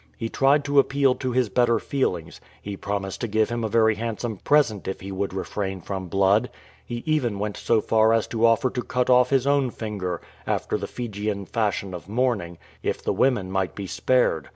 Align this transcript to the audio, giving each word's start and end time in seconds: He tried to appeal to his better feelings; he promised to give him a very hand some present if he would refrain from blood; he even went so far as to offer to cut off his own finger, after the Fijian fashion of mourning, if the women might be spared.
He 0.17 0.29
tried 0.29 0.65
to 0.65 0.79
appeal 0.79 1.13
to 1.13 1.31
his 1.31 1.47
better 1.49 1.77
feelings; 1.77 2.41
he 2.59 2.75
promised 2.75 3.21
to 3.21 3.27
give 3.27 3.49
him 3.49 3.63
a 3.63 3.67
very 3.69 3.93
hand 3.93 4.19
some 4.19 4.37
present 4.37 4.87
if 4.87 4.99
he 5.01 5.11
would 5.11 5.31
refrain 5.31 5.79
from 5.79 6.07
blood; 6.07 6.49
he 6.83 7.03
even 7.05 7.37
went 7.37 7.55
so 7.55 7.81
far 7.81 8.11
as 8.11 8.25
to 8.29 8.43
offer 8.43 8.71
to 8.71 8.81
cut 8.81 9.11
off 9.11 9.29
his 9.29 9.45
own 9.45 9.69
finger, 9.69 10.19
after 10.47 10.75
the 10.75 10.87
Fijian 10.87 11.45
fashion 11.45 11.93
of 11.93 12.09
mourning, 12.09 12.57
if 12.81 13.03
the 13.03 13.13
women 13.13 13.51
might 13.51 13.75
be 13.75 13.85
spared. 13.85 14.49